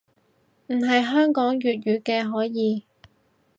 [0.65, 2.85] 唔係香港粵語嘅可以